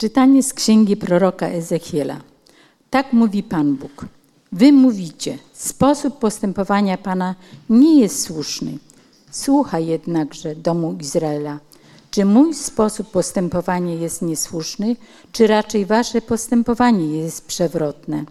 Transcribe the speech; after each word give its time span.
Czytanie 0.00 0.42
z 0.42 0.54
księgi 0.54 0.96
proroka 0.96 1.48
Ezechiela. 1.48 2.20
Tak 2.90 3.12
mówi 3.12 3.42
Pan 3.42 3.76
Bóg. 3.76 4.06
Wy 4.52 4.72
mówicie, 4.72 5.38
sposób 5.52 6.18
postępowania 6.18 6.98
Pana 6.98 7.34
nie 7.70 8.00
jest 8.00 8.22
słuszny. 8.22 8.78
Słuchaj 9.30 9.86
jednakże, 9.86 10.56
domu 10.56 10.96
Izraela. 11.00 11.58
Czy 12.10 12.24
mój 12.24 12.54
sposób 12.54 13.10
postępowania 13.10 13.94
jest 13.94 14.22
niesłuszny, 14.22 14.96
czy 15.32 15.46
raczej 15.46 15.86
wasze 15.86 16.22
postępowanie 16.22 17.18
jest 17.18 17.46
przewrotne? 17.46 18.24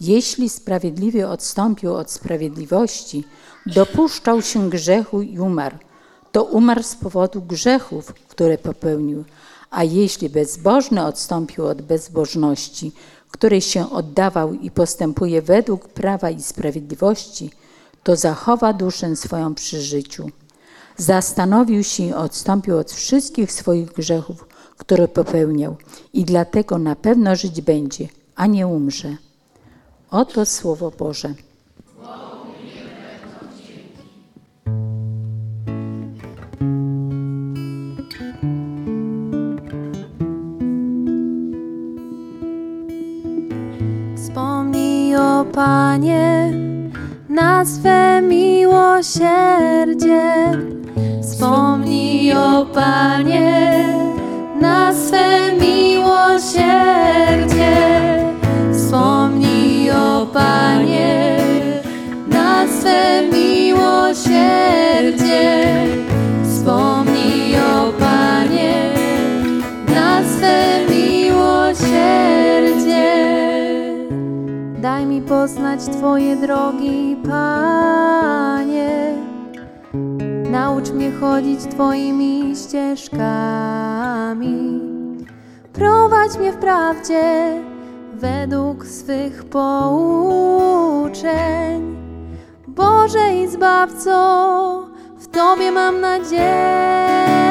Jeśli 0.00 0.48
sprawiedliwy 0.48 1.28
odstąpił 1.28 1.94
od 1.94 2.10
sprawiedliwości, 2.10 3.24
dopuszczał 3.66 4.42
się 4.42 4.70
grzechu 4.70 5.22
i 5.22 5.38
umarł, 5.38 5.76
to 6.32 6.44
umarł 6.44 6.82
z 6.82 6.94
powodu 6.94 7.42
grzechów, 7.42 8.14
które 8.28 8.58
popełnił. 8.58 9.24
A 9.74 9.84
jeśli 9.84 10.30
bezbożny 10.30 11.04
odstąpił 11.04 11.66
od 11.66 11.82
bezbożności, 11.82 12.92
której 13.30 13.60
się 13.60 13.90
oddawał 13.90 14.52
i 14.52 14.70
postępuje 14.70 15.42
według 15.42 15.88
prawa 15.88 16.30
i 16.30 16.42
sprawiedliwości, 16.42 17.50
to 18.02 18.16
zachowa 18.16 18.72
duszę 18.72 19.16
swoją 19.16 19.54
przy 19.54 19.82
życiu. 19.82 20.30
Zastanowił 20.96 21.84
się 21.84 22.04
i 22.04 22.12
odstąpił 22.12 22.78
od 22.78 22.92
wszystkich 22.92 23.52
swoich 23.52 23.92
grzechów, 23.92 24.48
które 24.78 25.08
popełniał, 25.08 25.76
i 26.12 26.24
dlatego 26.24 26.78
na 26.78 26.96
pewno 26.96 27.36
żyć 27.36 27.60
będzie, 27.60 28.08
a 28.36 28.46
nie 28.46 28.66
umrze. 28.66 29.16
Oto 30.10 30.46
Słowo 30.46 30.90
Boże. 30.90 31.34
Wspomnij 45.14 45.22
o 45.22 45.44
Panie 45.44 46.52
na 47.28 47.64
swe 47.64 48.22
miłosierdzie. 48.22 49.22
Wspomnij 51.22 52.32
o 52.32 52.66
Panie 52.66 53.88
na 54.60 54.92
swe 54.94 55.52
miłosierdzie. 55.60 56.64
Wspomnij 58.72 59.90
o 59.90 60.26
Panie 60.26 61.36
na 62.28 62.66
swe 62.66 63.22
miłosierdzie. 63.32 64.44
Daj 74.84 75.06
mi 75.06 75.22
poznać 75.22 75.80
Twoje 75.80 76.36
drogi, 76.36 77.16
Panie. 77.28 79.14
Naucz 80.50 80.90
mnie 80.90 81.12
chodzić 81.12 81.60
Twoimi 81.60 82.56
ścieżkami. 82.56 83.20
Prowadź 85.72 86.38
mnie 86.38 86.52
w 86.52 86.56
prawdzie 86.56 87.52
według 88.14 88.86
swych 88.86 89.44
pouczeń. 89.44 91.24
Boże 92.68 93.34
i 93.34 93.48
Zbawco, 93.48 94.88
w 95.18 95.26
Tobie 95.26 95.72
mam 95.72 96.00
nadzieję. 96.00 97.43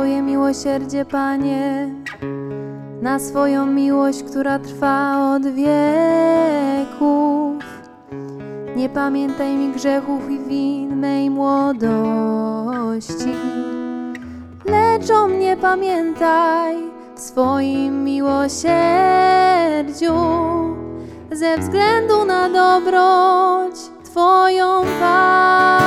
Swoje 0.00 0.22
miłosierdzie, 0.22 1.04
Panie, 1.04 1.94
na 3.02 3.18
swoją 3.18 3.66
miłość, 3.66 4.22
która 4.22 4.58
trwa 4.58 5.34
od 5.34 5.42
wieków. 5.42 5.64
Nie 8.76 8.88
pamiętaj 8.88 9.56
mi 9.56 9.72
grzechów 9.72 10.30
i 10.30 10.38
win 10.38 10.96
mej 10.96 11.30
młodości, 11.30 13.34
lecz 14.64 15.10
o 15.10 15.28
mnie 15.28 15.56
pamiętaj 15.56 16.76
w 17.16 17.20
swoim 17.20 18.04
miłosierdziu, 18.04 18.70
ze 21.32 21.58
względu 21.58 22.24
na 22.24 22.48
dobroć 22.48 23.74
Twoją, 24.04 24.82
Panie. 25.00 25.79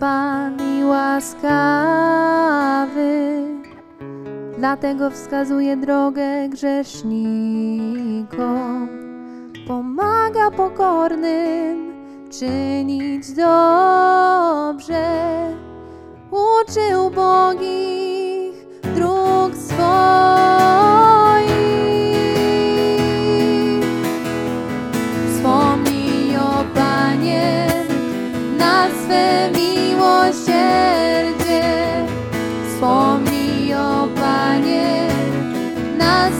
Pan 0.00 0.56
i 0.60 0.84
łaskawy, 0.84 1.42
dlatego 4.58 5.10
wskazuje 5.10 5.76
drogę 5.76 6.48
grzesznikom. 6.48 7.68
Pomaga 9.68 10.50
pokornym 10.50 11.92
czynić 12.30 13.32
dobrze, 13.32 15.04
uczy 16.30 16.98
ubogich 16.98 18.66
dróg 18.94 19.54
swoich. 19.54 20.89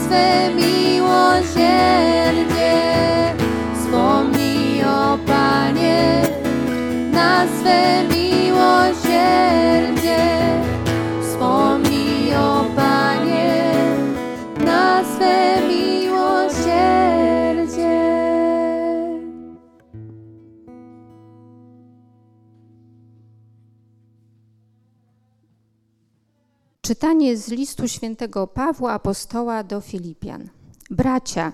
Swe 0.05 0.49
miłosierdzie. 0.55 1.71
Wspomnij 3.75 4.83
o 4.83 5.17
Panie 5.27 6.21
na 7.13 7.47
swe 7.47 8.03
miłosierdzie. 8.03 10.00
Czytanie 26.91 27.37
z 27.37 27.47
listu 27.47 27.87
świętego 27.87 28.47
Pawła 28.47 28.93
apostoła 28.93 29.63
do 29.63 29.81
Filipian. 29.81 30.49
Bracia, 30.89 31.53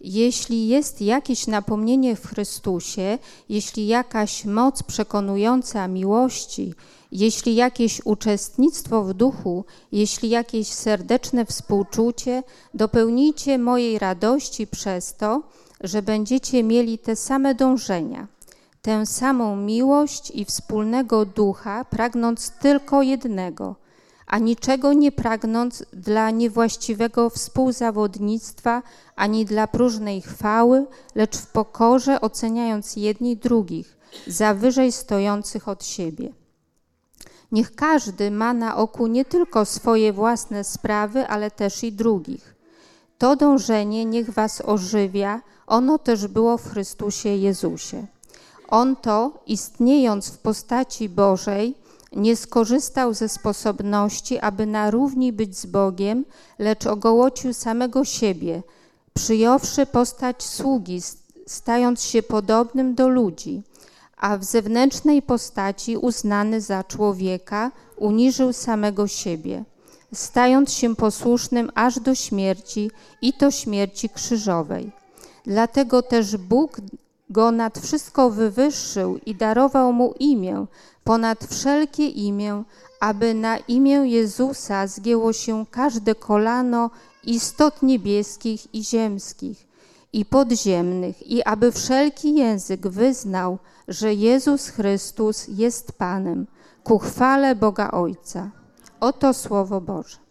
jeśli 0.00 0.68
jest 0.68 1.02
jakieś 1.02 1.46
napomnienie 1.46 2.16
w 2.16 2.26
Chrystusie, 2.26 3.18
jeśli 3.48 3.86
jakaś 3.86 4.44
moc 4.44 4.82
przekonująca 4.82 5.88
miłości, 5.88 6.74
jeśli 7.12 7.54
jakieś 7.54 8.00
uczestnictwo 8.04 9.04
w 9.04 9.14
duchu, 9.14 9.64
jeśli 9.92 10.30
jakieś 10.30 10.68
serdeczne 10.68 11.44
współczucie, 11.44 12.42
dopełnijcie 12.74 13.58
mojej 13.58 13.98
radości 13.98 14.66
przez 14.66 15.14
to, 15.14 15.42
że 15.80 16.02
będziecie 16.02 16.62
mieli 16.62 16.98
te 16.98 17.16
same 17.16 17.54
dążenia, 17.54 18.26
tę 18.82 19.06
samą 19.06 19.56
miłość 19.56 20.30
i 20.34 20.44
wspólnego 20.44 21.24
ducha, 21.24 21.84
pragnąc 21.84 22.50
tylko 22.50 23.02
jednego– 23.02 23.74
a 24.28 24.38
niczego 24.38 24.92
nie 24.92 25.12
pragnąc 25.12 25.84
dla 25.92 26.30
niewłaściwego 26.30 27.30
współzawodnictwa 27.30 28.82
ani 29.16 29.44
dla 29.44 29.66
próżnej 29.66 30.22
chwały, 30.22 30.86
lecz 31.14 31.36
w 31.36 31.46
pokorze 31.46 32.20
oceniając 32.20 32.96
jedni 32.96 33.36
drugich 33.36 33.98
za 34.26 34.54
wyżej 34.54 34.92
stojących 34.92 35.68
od 35.68 35.84
siebie. 35.84 36.32
Niech 37.52 37.74
każdy 37.74 38.30
ma 38.30 38.54
na 38.54 38.76
oku 38.76 39.06
nie 39.06 39.24
tylko 39.24 39.64
swoje 39.64 40.12
własne 40.12 40.64
sprawy, 40.64 41.26
ale 41.26 41.50
też 41.50 41.84
i 41.84 41.92
drugich. 41.92 42.54
To 43.18 43.36
dążenie 43.36 44.04
niech 44.04 44.30
was 44.30 44.62
ożywia, 44.64 45.40
ono 45.66 45.98
też 45.98 46.26
było 46.26 46.58
w 46.58 46.70
Chrystusie 46.70 47.28
Jezusie. 47.28 48.06
On 48.68 48.96
to, 48.96 49.42
istniejąc 49.46 50.30
w 50.30 50.38
postaci 50.38 51.08
Bożej, 51.08 51.74
nie 52.12 52.36
skorzystał 52.36 53.14
ze 53.14 53.28
sposobności, 53.28 54.38
aby 54.38 54.66
na 54.66 54.90
równi 54.90 55.32
być 55.32 55.58
z 55.58 55.66
Bogiem, 55.66 56.24
lecz 56.58 56.86
ogołocił 56.86 57.54
samego 57.54 58.04
siebie, 58.04 58.62
przyjąwszy 59.14 59.86
postać 59.86 60.42
sługi, 60.42 61.00
stając 61.46 62.02
się 62.02 62.22
podobnym 62.22 62.94
do 62.94 63.08
ludzi, 63.08 63.62
a 64.16 64.38
w 64.38 64.44
zewnętrznej 64.44 65.22
postaci 65.22 65.96
uznany 65.96 66.60
za 66.60 66.84
człowieka, 66.84 67.70
uniżył 67.96 68.52
samego 68.52 69.08
siebie, 69.08 69.64
stając 70.14 70.72
się 70.72 70.96
posłusznym 70.96 71.70
aż 71.74 72.00
do 72.00 72.14
śmierci 72.14 72.90
i 73.22 73.32
to 73.32 73.50
śmierci 73.50 74.08
krzyżowej. 74.08 74.92
Dlatego 75.44 76.02
też 76.02 76.36
Bóg 76.36 76.80
go 77.30 77.50
nad 77.50 77.78
wszystko 77.78 78.30
wywyższył 78.30 79.18
i 79.26 79.34
darował 79.34 79.92
mu 79.92 80.14
imię, 80.18 80.66
ponad 81.04 81.44
wszelkie 81.44 82.08
imię, 82.08 82.62
aby 83.00 83.34
na 83.34 83.56
imię 83.58 83.94
Jezusa 83.94 84.86
zgięło 84.86 85.32
się 85.32 85.66
każde 85.70 86.14
kolano 86.14 86.90
istot 87.24 87.82
niebieskich 87.82 88.74
i 88.74 88.84
ziemskich 88.84 89.68
i 90.12 90.24
podziemnych, 90.24 91.30
i 91.30 91.44
aby 91.44 91.72
wszelki 91.72 92.34
język 92.34 92.88
wyznał, 92.88 93.58
że 93.88 94.14
Jezus 94.14 94.68
Chrystus 94.68 95.48
jest 95.48 95.92
Panem, 95.92 96.46
ku 96.84 96.98
chwale 96.98 97.54
Boga 97.54 97.90
Ojca. 97.90 98.50
Oto 99.00 99.34
Słowo 99.34 99.80
Boże. 99.80 100.27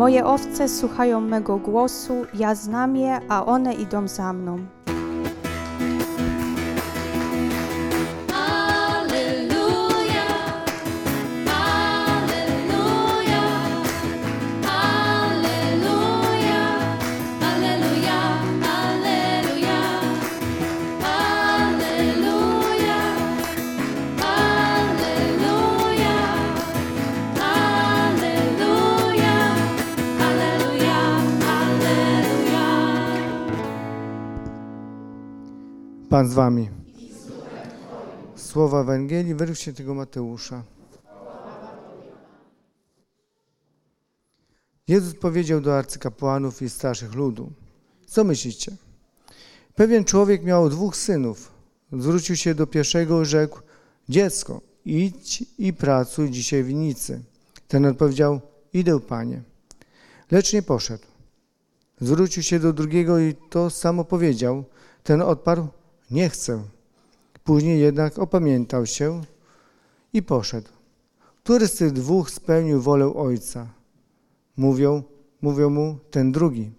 Moje 0.00 0.24
owce 0.24 0.68
słuchają 0.68 1.20
mego 1.20 1.56
głosu, 1.56 2.26
ja 2.34 2.54
znam 2.54 2.96
je, 2.96 3.20
a 3.28 3.46
one 3.46 3.74
idą 3.74 4.08
za 4.08 4.32
mną. 4.32 4.58
Pan 36.10 36.28
z 36.28 36.34
wami. 36.34 36.70
Słowa 38.36 38.80
Ewangelii 38.80 39.34
według 39.34 39.58
świętego 39.58 39.94
Mateusza. 39.94 40.62
Jezus 44.88 45.14
powiedział 45.14 45.60
do 45.60 45.78
arcykapłanów 45.78 46.62
i 46.62 46.70
starszych 46.70 47.14
ludu: 47.14 47.52
Co 48.06 48.24
myślicie? 48.24 48.76
Pewien 49.74 50.04
człowiek 50.04 50.44
miał 50.44 50.70
dwóch 50.70 50.96
synów. 50.96 51.52
Zwrócił 51.92 52.36
się 52.36 52.54
do 52.54 52.66
pierwszego 52.66 53.22
i 53.22 53.24
rzekł: 53.24 53.60
Dziecko, 54.08 54.60
idź 54.84 55.44
i 55.58 55.72
pracuj 55.72 56.30
dzisiaj 56.30 56.62
w 56.62 56.66
winnicy. 56.66 57.22
Ten 57.68 57.86
odpowiedział: 57.86 58.40
Idę, 58.72 59.00
panie. 59.00 59.42
Lecz 60.30 60.52
nie 60.52 60.62
poszedł. 60.62 61.04
Zwrócił 62.00 62.42
się 62.42 62.58
do 62.58 62.72
drugiego 62.72 63.18
i 63.18 63.34
to 63.50 63.70
samo 63.70 64.04
powiedział. 64.04 64.64
Ten 65.02 65.22
odparł: 65.22 65.68
Nie 66.10 66.28
chcę. 66.28 66.62
Później 67.44 67.80
jednak 67.80 68.18
opamiętał 68.18 68.86
się 68.86 69.22
i 70.12 70.22
poszedł. 70.22 70.68
Który 71.42 71.68
z 71.68 71.74
tych 71.74 71.92
dwóch 71.92 72.30
spełnił 72.30 72.80
wolę 72.80 73.14
ojca? 73.14 73.66
Mówią, 74.56 75.02
mówią 75.42 75.70
mu 75.70 75.98
ten 76.10 76.32
drugi. 76.32 76.70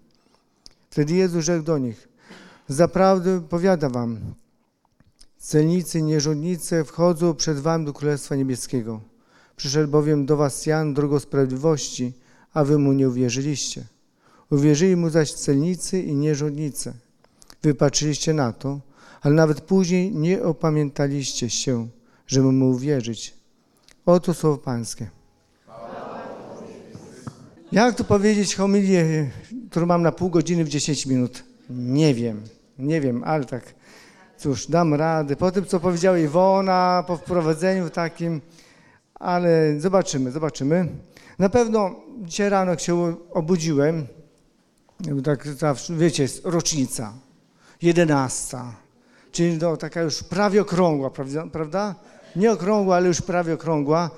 Wtedy 0.90 1.14
Jezus 1.14 1.44
rzekł 1.44 1.64
do 1.64 1.78
nich: 1.78 2.08
Zaprawdę 2.68 3.40
powiadam 3.40 3.92
wam, 3.92 4.18
celnicy 5.38 5.98
i 5.98 6.02
nierządnice 6.02 6.84
wchodzą 6.84 7.34
przed 7.34 7.58
wami 7.58 7.86
do 7.86 7.92
Królestwa 7.92 8.36
Niebieskiego. 8.36 9.00
Przyszedł 9.56 9.90
bowiem 9.90 10.26
do 10.26 10.36
was 10.36 10.66
Jan, 10.66 10.94
drogą 10.94 11.18
sprawiedliwości, 11.20 12.12
a 12.54 12.64
wy 12.64 12.78
mu 12.78 12.92
nie 12.92 13.08
uwierzyliście. 13.08 13.84
Uwierzyli 14.50 14.96
mu 14.96 15.10
zaś 15.10 15.32
celnicy 15.32 16.02
i 16.02 16.14
nierządnice. 16.14 16.94
Wy 17.62 17.74
patrzyliście 17.74 18.34
na 18.34 18.52
to, 18.52 18.80
ale 19.22 19.34
nawet 19.34 19.60
później 19.60 20.12
nie 20.12 20.42
opamiętaliście 20.42 21.50
się, 21.50 21.88
żeby 22.26 22.52
mu 22.52 22.70
uwierzyć. 22.70 23.34
Oto 24.06 24.34
słowo 24.34 24.58
Pańskie. 24.58 25.10
Jak 27.72 27.96
tu 27.96 28.04
powiedzieć 28.04 28.54
homilię, 28.56 29.30
którą 29.70 29.86
mam 29.86 30.02
na 30.02 30.12
pół 30.12 30.30
godziny 30.30 30.64
w 30.64 30.68
10 30.68 31.06
minut? 31.06 31.44
Nie 31.70 32.14
wiem, 32.14 32.42
nie 32.78 33.00
wiem, 33.00 33.24
ale 33.24 33.44
tak, 33.44 33.74
cóż, 34.38 34.66
dam 34.66 34.94
radę. 34.94 35.36
Po 35.36 35.50
tym, 35.50 35.64
co 35.64 35.80
powiedziała 35.80 36.18
Iwona, 36.18 37.04
po 37.06 37.16
wprowadzeniu 37.16 37.90
takim, 37.90 38.40
ale 39.14 39.80
zobaczymy, 39.80 40.30
zobaczymy. 40.30 40.88
Na 41.38 41.48
pewno 41.48 41.94
dzisiaj 42.18 42.50
rano, 42.50 42.70
jak 42.70 42.80
się 42.80 43.16
obudziłem, 43.30 44.06
tak 45.24 45.46
zawsze, 45.46 45.96
wiecie, 45.96 46.22
jest 46.22 46.44
rocznica, 46.44 47.12
jedenasta, 47.82 48.81
czyli 49.32 49.58
no, 49.58 49.76
taka 49.76 50.02
już 50.02 50.22
prawie 50.22 50.62
okrągła, 50.62 51.10
prawda? 51.52 51.94
Nie 52.36 52.52
okrągła, 52.52 52.96
ale 52.96 53.08
już 53.08 53.22
prawie 53.22 53.54
okrągła. 53.54 54.10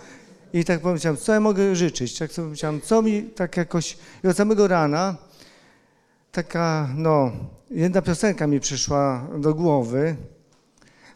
I 0.53 0.65
tak 0.65 0.81
pomyślałem, 0.81 1.17
co 1.17 1.33
ja 1.33 1.41
mogę 1.41 1.77
życzyć? 1.77 2.19
Tak 2.19 2.33
sobie 2.33 2.47
pomyślałem, 2.47 2.81
co 2.81 3.03
mi 3.03 3.23
tak 3.23 3.57
jakoś... 3.57 3.99
I 4.25 4.29
od 4.29 4.37
samego 4.37 4.69
rana 4.69 5.17
taka, 6.33 6.89
no, 6.95 7.33
jedna 7.71 8.03
piosenka 8.03 8.47
mi 8.47 8.61
przyszła 8.61 9.27
do 9.39 9.55
głowy, 9.55 10.17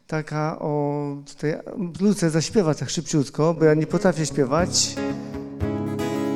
taka 0.06 0.58
o... 0.58 1.02
Tutaj 1.26 1.54
Luce 2.00 2.30
zaśpiewa 2.30 2.74
tak 2.74 2.90
szybciutko, 2.90 3.54
bo 3.54 3.64
ja 3.64 3.74
nie 3.74 3.86
potrafię 3.86 4.26
śpiewać. 4.26 4.94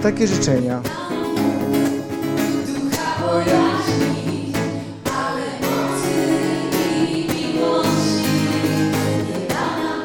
Takie 0.02 0.26
życzenia. 0.26 0.82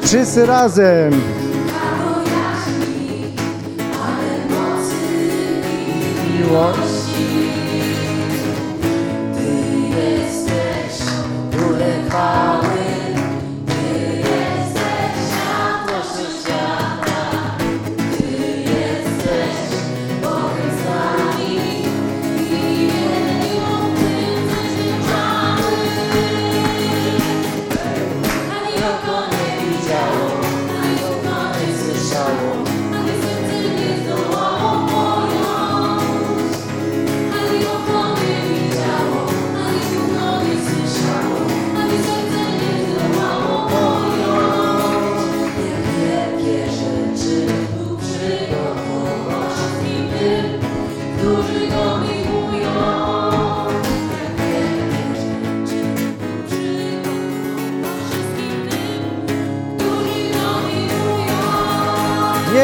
Wszyscy 0.08 0.46
razem. 0.46 1.12
Miłość. 6.32 7.04
Ty 9.34 9.78
jesteś 9.98 11.10
królem. 11.52 12.67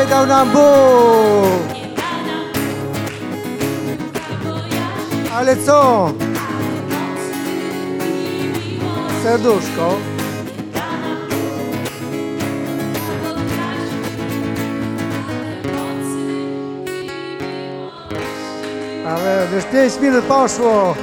Nie 0.04 0.10
dał 0.10 0.26
nam 0.26 0.50
Bóg. 0.50 1.74
Ale 5.34 5.56
co? 5.56 6.10
Serduszko. 9.22 9.96
Amen. 19.06 19.54
Już 19.54 19.64
pięć 19.64 20.00
minut 20.00 20.24
poszło. 20.24 20.94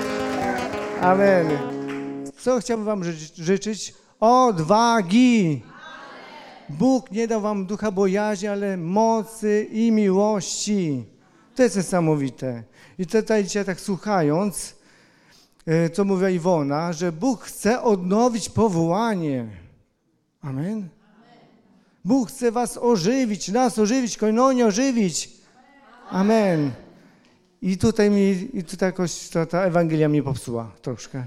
Amen. 1.01 1.47
Co 2.39 2.59
chciałbym 2.59 2.85
wam 2.85 3.03
ży- 3.03 3.43
życzyć? 3.43 3.93
Odwagi. 4.19 5.63
Bóg 6.79 7.11
nie 7.11 7.27
dał 7.27 7.41
wam 7.41 7.65
ducha 7.65 7.91
bojaźni, 7.91 8.47
ale 8.47 8.77
mocy 8.77 9.67
i 9.71 9.91
miłości. 9.91 11.05
To 11.55 11.63
jest 11.63 11.75
niesamowite. 11.75 12.63
I 12.99 13.05
tutaj 13.07 13.43
dzisiaj 13.43 13.65
tak 13.65 13.79
słuchając, 13.79 14.75
e, 15.65 15.89
co 15.89 16.05
mówiła 16.05 16.29
Iwona, 16.29 16.93
że 16.93 17.11
Bóg 17.11 17.43
chce 17.43 17.81
odnowić 17.81 18.49
powołanie. 18.49 19.47
Amen. 20.41 20.89
Bóg 22.05 22.29
chce 22.29 22.51
was 22.51 22.77
ożywić, 22.77 23.47
nas 23.47 23.79
ożywić, 23.79 24.17
koinonię 24.17 24.65
ożywić. 24.65 25.29
Amen. 26.09 26.71
I 27.61 27.77
tutaj 27.77 28.09
mi, 28.09 28.49
i 28.53 28.63
tutaj 28.63 28.89
jakoś 28.89 29.29
ta, 29.29 29.45
ta 29.45 29.61
Ewangelia 29.61 30.09
mnie 30.09 30.23
popsuła 30.23 30.71
troszkę. 30.81 31.23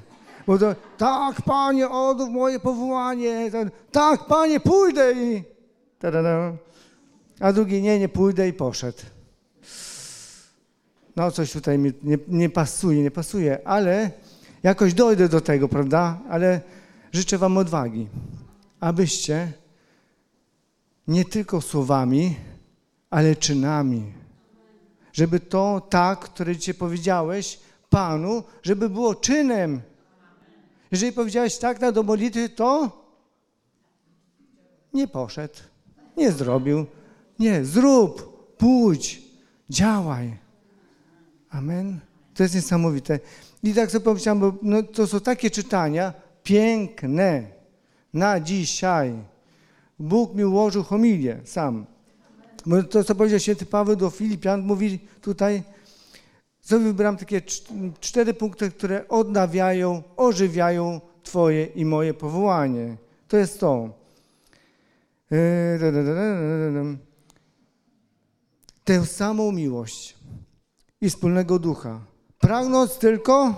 Bo 0.47 0.59
to, 0.59 0.75
tak, 0.99 1.43
Panie, 1.43 1.89
odłów 1.89 2.31
moje 2.31 2.61
powołanie. 2.61 3.51
Tak, 3.93 4.27
Panie, 4.27 4.61
pójdę 4.61 5.13
i... 5.13 5.43
Ta-da-da. 5.99 6.53
A 7.41 7.53
drugi, 7.53 7.83
nie, 7.83 7.99
nie 7.99 8.09
pójdę 8.09 8.49
i 8.49 8.53
poszedł. 8.53 8.99
No 11.17 11.31
coś 11.31 11.53
tutaj 11.53 11.79
mi 11.79 11.93
nie, 12.03 12.19
nie 12.29 12.51
pasuje, 12.51 13.03
nie 13.03 13.11
pasuje, 13.11 13.69
ale 13.69 14.11
jakoś 14.63 14.95
dojdę 14.95 15.29
do 15.29 15.41
tego, 15.41 15.69
prawda? 15.69 16.21
Ale 16.31 16.61
życzę 17.13 17.39
wam 17.39 17.59
odwagi, 17.59 18.09
abyście 18.81 19.53
nie 21.09 21.25
tylko 21.25 21.61
słowami, 21.61 22.37
ale 23.11 23.37
czynami 23.37 24.13
żeby 25.15 25.41
to 25.41 25.87
tak, 25.91 26.21
które 26.21 26.57
dzisiaj 26.57 26.75
powiedziałeś 26.75 27.61
Panu, 27.91 28.43
żeby 28.63 28.91
było 28.91 29.15
czynem. 29.15 29.81
Jeżeli 30.95 31.13
powiedziałeś 31.13 31.59
tak 31.59 31.81
na 31.81 31.93
do 31.93 32.03
modlitwy, 32.03 32.49
to 32.49 32.91
nie 34.93 35.09
poszedł, 35.09 35.55
nie 36.17 36.33
zrobił. 36.33 36.87
Nie, 37.39 37.65
zrób, 37.65 38.47
pójdź, 38.57 39.23
działaj. 39.71 40.39
Amen. 41.51 42.01
To 42.35 42.43
jest 42.43 42.55
niesamowite. 42.55 43.21
I 43.63 43.75
tak 43.75 43.91
sobie 43.91 44.05
pomyślałem, 44.05 44.41
bo 44.41 44.55
no, 44.63 44.83
to 44.83 45.07
są 45.07 45.21
takie 45.21 45.51
czytania 45.51 46.13
piękne 46.43 47.47
na 48.13 48.41
dzisiaj. 48.41 49.15
Bóg 49.99 50.35
mi 50.35 50.45
ułożył 50.45 50.83
homilię 50.83 51.41
sam. 51.45 51.87
Bo 52.67 52.83
to, 52.83 53.05
co 53.05 53.15
powiedział 53.15 53.41
święty 53.41 53.67
Paweł 53.67 53.97
do 53.97 54.11
Filipian, 54.11 54.63
mówi 54.63 54.99
tutaj, 55.21 55.63
sobie 56.65 56.85
wybrałem 56.85 57.17
takie 57.17 57.41
cz- 57.41 57.93
cztery 58.01 58.35
punkty, 58.35 58.71
które 58.71 59.09
odnawiają, 59.09 60.03
ożywiają 60.17 61.01
Twoje 61.23 61.65
i 61.65 61.85
moje 61.85 62.15
powołanie. 62.15 62.97
To 63.29 63.37
jest 63.37 63.61
to. 63.61 63.89
Yy. 65.31 65.79
Tę 68.85 69.07
samą 69.07 69.53
miłość 69.53 70.17
i 71.01 71.11
wspólnego 71.11 71.59
ducha. 71.59 72.01
Pragnąc 72.39 72.99
tylko 72.99 73.55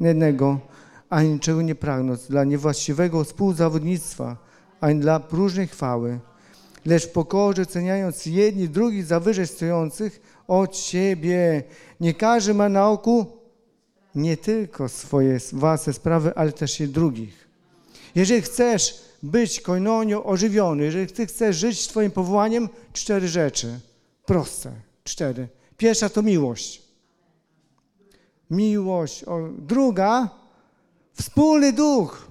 jednego, 0.00 0.60
a 1.08 1.22
niczego 1.22 1.62
nie 1.62 1.74
pragnąc, 1.74 2.26
dla 2.28 2.44
niewłaściwego 2.44 3.24
współzawodnictwa, 3.24 4.36
ani 4.80 5.00
dla 5.00 5.20
próżnej 5.20 5.66
chwały 5.66 6.20
lecz 6.88 7.06
w 7.06 7.12
pokorze 7.12 7.66
ceniając 7.66 8.26
jedni 8.26 8.68
drugich 8.68 9.04
za 9.04 9.20
wyżej 9.20 9.46
stojących 9.46 10.37
od 10.48 10.76
siebie. 10.76 11.62
Nie 12.00 12.14
każdy 12.14 12.54
ma 12.54 12.68
na 12.68 12.90
oku 12.90 13.26
nie 14.14 14.36
tylko 14.36 14.88
swoje 14.88 15.38
własne 15.52 15.92
sprawy, 15.92 16.32
ale 16.34 16.52
też 16.52 16.80
i 16.80 16.88
drugich. 16.88 17.48
Jeżeli 18.14 18.42
chcesz 18.42 19.02
być 19.22 19.60
koinonią 19.60 20.24
ożywiony, 20.24 20.84
jeżeli 20.84 21.06
ty 21.06 21.26
chcesz 21.26 21.56
żyć 21.56 21.88
Twoim 21.88 22.10
powołaniem, 22.10 22.68
cztery 22.92 23.28
rzeczy. 23.28 23.80
Proste, 24.26 24.72
cztery. 25.04 25.48
Pierwsza 25.76 26.08
to 26.08 26.22
miłość. 26.22 26.82
Miłość. 28.50 29.24
Druga, 29.58 30.28
wspólny 31.12 31.72
duch. 31.72 32.28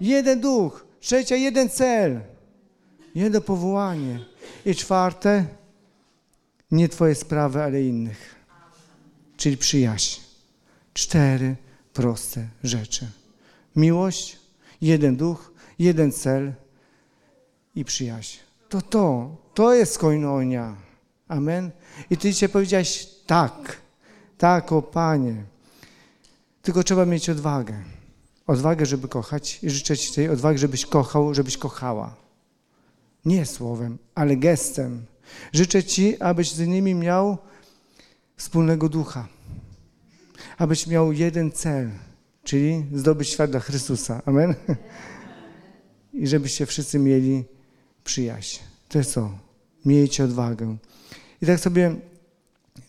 Jeden 0.00 0.40
duch. 0.40 0.86
Trzecia, 1.00 1.36
jeden 1.36 1.68
cel. 1.68 2.20
Jedno 3.14 3.40
powołanie. 3.40 4.24
I 4.66 4.74
czwarte, 4.74 5.44
nie 6.72 6.88
Twoje 6.88 7.14
sprawy, 7.14 7.62
ale 7.62 7.82
innych. 7.82 8.34
Czyli 9.36 9.56
przyjaźń. 9.56 10.20
Cztery 10.94 11.56
proste 11.92 12.48
rzeczy. 12.64 13.06
Miłość, 13.76 14.38
jeden 14.80 15.16
duch, 15.16 15.52
jeden 15.78 16.12
cel 16.12 16.52
i 17.74 17.84
przyjaźń. 17.84 18.38
To 18.68 18.82
to, 18.82 19.36
to 19.54 19.74
jest 19.74 19.98
koinonia. 19.98 20.76
Amen. 21.28 21.70
I 22.10 22.16
Ty 22.16 22.30
dzisiaj 22.30 22.48
powiedziałeś 22.48 23.08
tak, 23.26 23.76
tak, 24.38 24.72
o 24.72 24.82
Panie. 24.82 25.44
Tylko 26.62 26.84
trzeba 26.84 27.06
mieć 27.06 27.30
odwagę. 27.30 27.82
Odwagę, 28.46 28.86
żeby 28.86 29.08
kochać 29.08 29.58
i 29.62 29.70
życzę 29.70 29.96
Ci 29.96 30.14
tej 30.14 30.28
odwagi, 30.28 30.58
żebyś 30.58 30.86
kochał, 30.86 31.34
żebyś 31.34 31.56
kochała. 31.56 32.14
Nie 33.24 33.46
słowem, 33.46 33.98
ale 34.14 34.36
gestem. 34.36 35.06
Życzę 35.52 35.84
Ci, 35.84 36.20
abyś 36.20 36.52
z 36.52 36.66
nimi 36.66 36.94
miał 36.94 37.38
wspólnego 38.36 38.88
ducha. 38.88 39.28
Abyś 40.58 40.86
miał 40.86 41.12
jeden 41.12 41.52
cel, 41.52 41.90
czyli 42.44 42.84
zdobyć 42.92 43.28
świat 43.28 43.50
dla 43.50 43.60
Chrystusa. 43.60 44.22
Amen? 44.26 44.54
I 46.12 46.26
żebyście 46.26 46.66
wszyscy 46.66 46.98
mieli 46.98 47.44
przyjaźń. 48.04 48.60
To 48.88 48.98
jest 48.98 49.12
co? 49.12 49.38
Miejcie 49.84 50.24
odwagę. 50.24 50.76
I 51.42 51.46
tak 51.46 51.60
sobie 51.60 51.96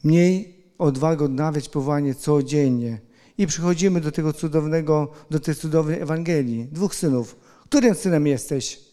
miej 0.04 0.56
odwagę 0.78 1.26
odnawiać 1.26 1.70
powołanie 1.70 2.16
codziennie. 2.16 3.00
I 3.38 3.48
przychodzimy 3.48 4.02
do 4.02 4.12
tego 4.12 4.34
cudownego, 4.34 5.12
do 5.30 5.40
tej 5.40 5.56
cudownej 5.56 6.02
Ewangelii. 6.02 6.68
Dwóch 6.72 6.96
synów. 6.96 7.36
Którym 7.64 7.96
synem 7.96 8.28
jesteś? 8.28 8.91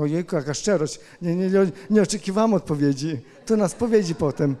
Ojejku, 0.00 0.36
jaka 0.36 0.54
szczerość. 0.54 1.00
Nie, 1.22 1.36
nie, 1.36 1.48
nie, 1.50 1.66
nie 1.90 2.02
oczekiwałem 2.02 2.54
odpowiedzi. 2.54 3.18
To 3.46 3.56
na 3.56 3.68
spowiedzi 3.68 4.14
potem. 4.14 4.56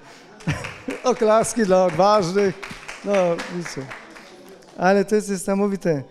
Oklaski 1.04 1.64
dla 1.64 1.84
odważnych. 1.84 2.60
No, 3.04 3.12
wiecie. 3.56 3.86
Ale 4.78 5.04
to 5.04 5.14
jest 5.14 5.30
niesamowite. 5.30 6.02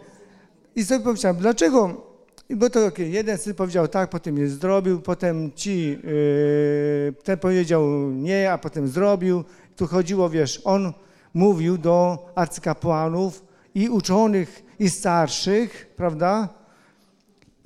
I 0.75 0.85
sobie 0.85 1.03
pomyślałem, 1.03 1.37
dlaczego? 1.37 2.11
Bo 2.49 2.69
to 2.69 2.85
okay, 2.85 3.07
jeden 3.09 3.37
syn 3.37 3.53
powiedział 3.53 3.87
tak, 3.87 4.09
potem 4.09 4.37
je 4.37 4.49
zrobił, 4.49 5.01
potem 5.01 5.51
ci, 5.55 5.89
yy, 5.89 7.13
ten 7.23 7.37
powiedział 7.37 7.87
nie, 8.11 8.51
a 8.51 8.57
potem 8.57 8.87
zrobił. 8.87 9.43
Tu 9.75 9.87
chodziło, 9.87 10.29
wiesz, 10.29 10.61
on 10.63 10.93
mówił 11.33 11.77
do 11.77 12.25
arcykapłanów 12.35 13.43
i 13.75 13.89
uczonych, 13.89 14.63
i 14.79 14.89
starszych, 14.89 15.93
prawda? 15.95 16.60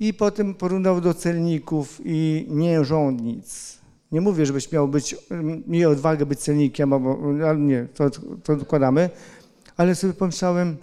I 0.00 0.14
potem 0.14 0.54
porównał 0.54 1.00
do 1.00 1.14
celników 1.14 2.00
i 2.04 2.46
nierządnic. 2.48 3.78
Nie 4.12 4.20
mówię, 4.20 4.46
żebyś 4.46 4.72
miał 4.72 4.88
być, 4.88 5.16
miej 5.66 5.86
odwagę 5.86 6.26
być 6.26 6.38
celnikiem, 6.38 6.92
albo, 6.92 7.18
ale 7.48 7.58
nie, 7.58 7.86
to, 7.94 8.10
to 8.44 8.56
dokładamy. 8.56 9.10
Ale 9.76 9.94
sobie 9.94 10.12
pomyślałem, 10.12 10.76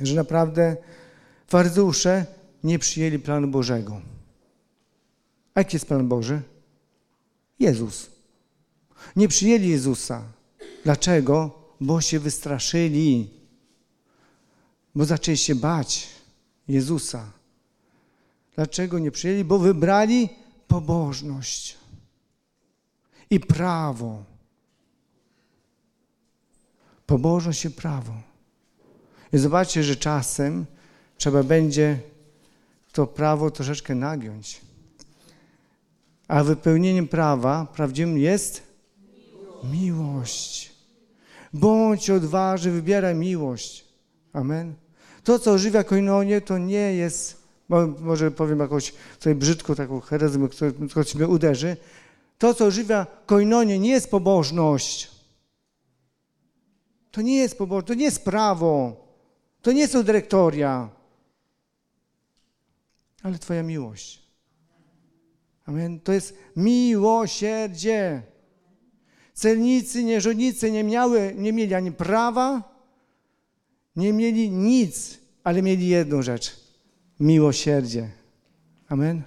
że 0.00 0.14
naprawdę 0.14 0.76
faryzeusze 1.46 2.26
nie 2.64 2.78
przyjęli 2.78 3.18
planu 3.18 3.48
Bożego. 3.48 4.00
A 5.54 5.60
jaki 5.60 5.76
jest 5.76 5.86
plan 5.86 6.08
Boży? 6.08 6.42
Jezus. 7.58 8.10
Nie 9.16 9.28
przyjęli 9.28 9.68
Jezusa. 9.68 10.22
Dlaczego? 10.84 11.50
Bo 11.80 12.00
się 12.00 12.18
wystraszyli. 12.18 13.30
Bo 14.94 15.04
zaczęli 15.04 15.36
się 15.36 15.54
bać 15.54 16.08
Jezusa. 16.68 17.33
Dlaczego 18.54 18.98
nie 18.98 19.10
przyjęli? 19.10 19.44
Bo 19.44 19.58
wybrali 19.58 20.28
pobożność 20.68 21.78
i 23.30 23.40
prawo. 23.40 24.24
Pobożność 27.06 27.64
i 27.64 27.70
prawo. 27.70 28.12
I 29.32 29.38
zobaczcie, 29.38 29.82
że 29.82 29.96
czasem 29.96 30.66
trzeba 31.16 31.42
będzie 31.42 31.98
to 32.92 33.06
prawo 33.06 33.50
troszeczkę 33.50 33.94
nagiąć. 33.94 34.60
A 36.28 36.44
wypełnieniem 36.44 37.08
prawa 37.08 37.66
prawdziwym 37.74 38.18
jest 38.18 38.62
miłość. 39.72 40.72
Bądź 41.52 42.10
odważny, 42.10 42.70
wybieraj 42.70 43.14
miłość. 43.14 43.84
Amen. 44.32 44.74
To, 45.24 45.38
co 45.38 45.52
ożywia 45.52 45.84
koinonię, 45.84 46.40
to 46.40 46.58
nie 46.58 46.94
jest, 46.94 47.43
może 48.00 48.30
powiem 48.30 48.60
jakąś 48.60 48.94
tutaj 49.18 49.34
brzydko 49.34 49.74
taką 49.74 50.00
herezję, 50.00 50.48
która 50.48 50.70
ktoś 50.90 51.14
mnie 51.14 51.28
uderzy. 51.28 51.76
To, 52.38 52.54
co 52.54 52.64
ożywia 52.64 53.06
koinonię, 53.26 53.78
nie 53.78 53.90
jest 53.90 54.10
pobożność. 54.10 55.10
To 57.10 57.22
nie 57.22 57.36
jest 57.36 57.58
pobożność, 57.58 57.86
to 57.86 57.94
nie 57.94 58.04
jest 58.04 58.24
prawo. 58.24 59.04
To 59.62 59.72
nie 59.72 59.88
są 59.88 60.02
dyrektoria. 60.02 60.90
Ale 63.22 63.38
Twoja 63.38 63.62
miłość. 63.62 64.22
Amen. 65.66 66.00
To 66.00 66.12
jest 66.12 66.34
miłosierdzie. 66.56 68.22
Celnicy, 69.34 70.04
nierządnicy 70.04 70.70
nie, 70.70 70.84
miały, 70.84 71.34
nie 71.36 71.52
mieli 71.52 71.74
ani 71.74 71.92
prawa, 71.92 72.74
nie 73.96 74.12
mieli 74.12 74.50
nic, 74.50 75.18
ale 75.44 75.62
mieli 75.62 75.88
jedną 75.88 76.22
rzecz 76.22 76.63
miłosierdzie. 77.20 78.10
Amen. 78.88 79.22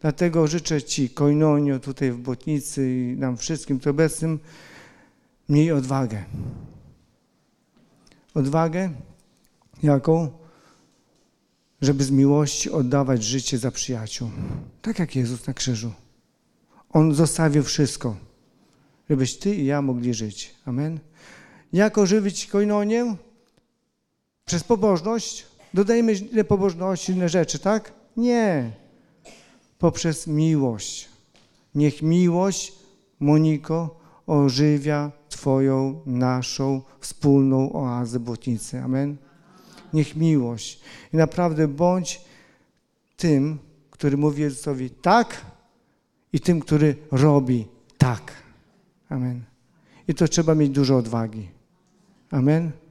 Dlatego 0.00 0.46
życzę 0.46 0.82
Ci, 0.82 1.10
Koinonio, 1.10 1.78
tutaj 1.78 2.12
w 2.12 2.18
Botnicy 2.18 2.90
i 2.90 3.16
nam 3.18 3.36
wszystkim 3.36 3.80
tu 3.80 3.90
obecnym, 3.90 4.38
miej 5.48 5.72
odwagę. 5.72 6.24
Odwagę 8.34 8.90
jaką? 9.82 10.30
Żeby 11.80 12.04
z 12.04 12.10
miłości 12.10 12.70
oddawać 12.70 13.24
życie 13.24 13.58
za 13.58 13.70
przyjaciół. 13.70 14.30
Tak 14.82 14.98
jak 14.98 15.16
Jezus 15.16 15.46
na 15.46 15.54
krzyżu. 15.54 15.92
On 16.90 17.14
zostawił 17.14 17.62
wszystko, 17.62 18.16
żebyś 19.10 19.38
Ty 19.38 19.54
i 19.54 19.64
ja 19.64 19.82
mogli 19.82 20.14
żyć. 20.14 20.54
Amen. 20.64 21.00
Jak 21.72 21.98
ożywić 21.98 22.46
koinonię? 22.46 23.16
Przez 24.44 24.64
pobożność? 24.64 25.46
Dodajemy 25.74 26.12
ile 26.12 26.44
pobożności, 26.44 27.12
inne 27.12 27.28
rzeczy, 27.28 27.58
tak? 27.58 27.92
Nie. 28.16 28.72
Poprzez 29.78 30.26
miłość. 30.26 31.08
Niech 31.74 32.02
miłość, 32.02 32.72
Moniko, 33.20 34.00
ożywia 34.26 35.12
Twoją, 35.28 36.00
naszą 36.06 36.82
wspólną 37.00 37.72
oazę 37.72 38.20
błotnicy. 38.20 38.80
Amen. 38.80 39.16
Niech 39.92 40.16
miłość. 40.16 40.80
I 41.12 41.16
naprawdę 41.16 41.68
bądź 41.68 42.20
tym, 43.16 43.58
który 43.90 44.16
mówi 44.16 44.42
Jezusowi 44.42 44.90
tak 44.90 45.46
i 46.32 46.40
tym, 46.40 46.60
który 46.60 46.96
robi 47.10 47.66
tak. 47.98 48.32
Amen. 49.08 49.44
I 50.08 50.14
to 50.14 50.28
trzeba 50.28 50.54
mieć 50.54 50.70
dużo 50.70 50.96
odwagi. 50.96 51.48
Amen. 52.30 52.81